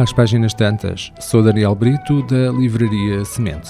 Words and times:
Às 0.00 0.12
páginas 0.12 0.54
tantas, 0.54 1.12
sou 1.18 1.42
Daniel 1.42 1.74
Brito, 1.74 2.22
da 2.22 2.52
Livraria 2.52 3.24
Semente. 3.24 3.68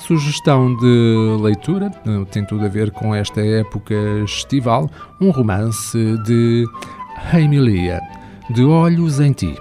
Sugestão 0.00 0.74
de 0.74 1.36
leitura, 1.40 1.90
tem 2.32 2.44
tudo 2.44 2.64
a 2.64 2.68
ver 2.68 2.90
com 2.90 3.14
esta 3.14 3.40
época 3.40 3.94
estival, 4.24 4.90
um 5.20 5.30
romance 5.30 5.96
de 6.24 6.64
Emilia, 7.32 8.00
De 8.50 8.64
Olhos 8.64 9.20
em 9.20 9.30
Ti. 9.30 9.56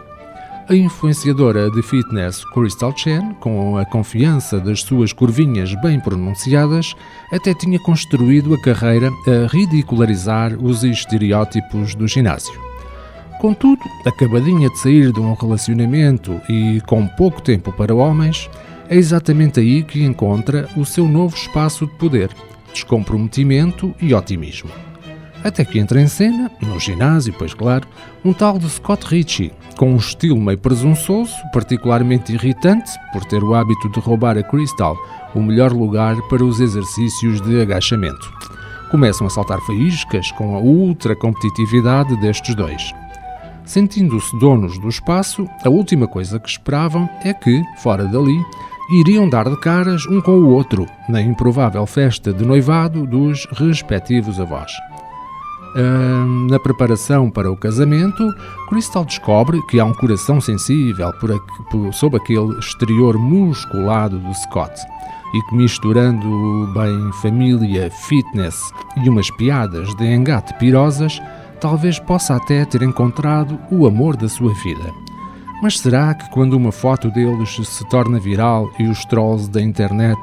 A 0.67 0.73
influenciadora 0.73 1.69
de 1.69 1.83
fitness 1.83 2.43
Crystal 2.55 2.97
Chen, 2.97 3.35
com 3.39 3.77
a 3.77 3.85
confiança 3.85 4.59
das 4.59 4.81
suas 4.81 5.13
curvinhas 5.13 5.79
bem 5.79 5.99
pronunciadas, 5.99 6.95
até 7.31 7.53
tinha 7.53 7.77
construído 7.83 8.55
a 8.55 8.61
carreira 8.63 9.11
a 9.27 9.47
ridicularizar 9.47 10.57
os 10.59 10.83
estereótipos 10.83 11.93
do 11.93 12.07
ginásio. 12.07 12.68
Contudo, 13.39 13.81
acabadinha 14.05 14.69
de 14.69 14.77
sair 14.77 15.13
de 15.13 15.19
um 15.21 15.33
relacionamento 15.33 16.41
e 16.49 16.81
com 16.85 17.07
pouco 17.07 17.41
tempo 17.41 17.71
para 17.71 17.95
homens, 17.95 18.49
é 18.89 18.97
exatamente 18.97 19.61
aí 19.61 19.81
que 19.81 20.03
encontra 20.03 20.67
o 20.75 20.83
seu 20.83 21.07
novo 21.07 21.37
espaço 21.37 21.87
de 21.87 21.93
poder, 21.93 22.29
descomprometimento 22.73 23.95
e 24.01 24.13
otimismo. 24.13 24.69
Até 25.41 25.63
que 25.63 25.79
entra 25.79 26.01
em 26.01 26.07
cena, 26.07 26.51
no 26.61 26.77
ginásio, 26.81 27.33
pois 27.39 27.53
claro, 27.53 27.87
um 28.25 28.33
tal 28.33 28.59
de 28.59 28.69
Scott 28.69 29.05
Ritchie, 29.07 29.53
com 29.77 29.93
um 29.93 29.95
estilo 29.95 30.41
meio 30.41 30.57
presunçoso, 30.57 31.33
particularmente 31.53 32.33
irritante 32.33 32.91
por 33.13 33.23
ter 33.23 33.41
o 33.41 33.55
hábito 33.55 33.87
de 33.89 34.01
roubar 34.01 34.37
a 34.37 34.43
Crystal 34.43 34.97
o 35.33 35.41
melhor 35.41 35.71
lugar 35.71 36.21
para 36.23 36.43
os 36.43 36.59
exercícios 36.59 37.39
de 37.39 37.61
agachamento. 37.61 38.29
Começam 38.91 39.25
a 39.25 39.29
saltar 39.29 39.61
faíscas 39.61 40.29
com 40.31 40.55
a 40.55 40.59
ultra 40.59 41.15
competitividade 41.15 42.19
destes 42.19 42.53
dois. 42.53 42.91
Sentindo-se 43.69 44.35
donos 44.39 44.79
do 44.79 44.89
espaço, 44.89 45.47
a 45.63 45.69
última 45.69 46.07
coisa 46.07 46.39
que 46.39 46.49
esperavam 46.49 47.07
é 47.23 47.31
que, 47.31 47.61
fora 47.77 48.03
dali, 48.03 48.43
iriam 48.91 49.29
dar 49.29 49.47
de 49.47 49.55
caras 49.57 50.07
um 50.07 50.19
com 50.19 50.39
o 50.39 50.49
outro 50.49 50.87
na 51.07 51.21
improvável 51.21 51.85
festa 51.85 52.33
de 52.33 52.43
noivado 52.43 53.05
dos 53.05 53.45
respectivos 53.51 54.39
avós. 54.39 54.71
na 56.49 56.57
preparação 56.57 57.29
para 57.29 57.51
o 57.51 57.55
casamento, 57.55 58.27
Crystal 58.69 59.05
descobre 59.05 59.61
que 59.67 59.79
há 59.79 59.85
um 59.85 59.93
coração 59.93 60.41
sensível 60.41 61.13
por, 61.19 61.39
por, 61.69 61.93
sob 61.93 62.17
aquele 62.17 62.57
exterior 62.57 63.19
musculado 63.19 64.17
do 64.17 64.33
Scott 64.33 64.73
e 65.31 65.41
que, 65.43 65.55
misturando 65.55 66.73
bem 66.73 67.11
família, 67.21 67.91
fitness 67.91 68.71
e 68.97 69.07
umas 69.07 69.29
piadas 69.29 69.93
de 69.93 70.11
engate 70.11 70.55
pirosas, 70.55 71.21
talvez 71.59 71.99
possa 71.99 72.35
até 72.35 72.65
ter 72.65 72.81
encontrado 72.81 73.59
o 73.71 73.85
amor 73.85 74.15
da 74.15 74.29
sua 74.29 74.53
vida. 74.53 74.93
Mas 75.61 75.79
será 75.79 76.13
que 76.13 76.29
quando 76.31 76.53
uma 76.53 76.71
foto 76.71 77.11
deles 77.11 77.57
se 77.63 77.87
torna 77.89 78.19
viral 78.19 78.69
e 78.79 78.87
os 78.87 79.03
trolls 79.05 79.49
da 79.49 79.61
internet 79.61 80.19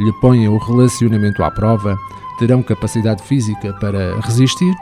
lhe 0.00 0.12
põem 0.20 0.48
o 0.48 0.58
relacionamento 0.58 1.42
à 1.42 1.50
prova, 1.50 1.96
terão 2.38 2.62
capacidade 2.62 3.22
física 3.22 3.72
para 3.74 4.18
resistir? 4.20 4.74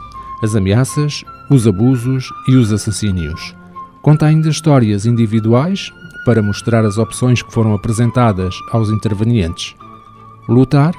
as 0.41 0.55
ameaças, 0.55 1.23
os 1.49 1.67
abusos 1.67 2.29
e 2.47 2.55
os 2.55 2.71
assassínios. 2.71 3.55
Conta 4.01 4.25
ainda 4.25 4.49
histórias 4.49 5.05
individuais 5.05 5.91
para 6.25 6.41
mostrar 6.41 6.85
as 6.85 6.97
opções 6.97 7.41
que 7.41 7.53
foram 7.53 7.73
apresentadas 7.73 8.55
aos 8.71 8.89
intervenientes: 8.89 9.75
lutar, 10.47 10.93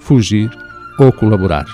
fugir 0.00 0.50
ou 0.98 1.12
colaborar. 1.12 1.66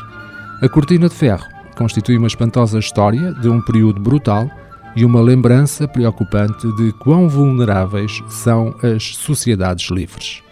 A 0.62 0.69
Cortina 0.69 1.09
de 1.09 1.15
Ferro 1.15 1.45
constitui 1.77 2.16
uma 2.16 2.27
espantosa 2.27 2.78
história 2.78 3.33
de 3.34 3.49
um 3.49 3.61
período 3.61 4.00
brutal 4.00 4.50
e 4.97 5.05
uma 5.05 5.21
lembrança 5.21 5.87
preocupante 5.87 6.67
de 6.73 6.91
quão 6.95 7.29
vulneráveis 7.29 8.21
são 8.29 8.75
as 8.83 9.15
sociedades 9.15 9.89
livres. 9.91 10.43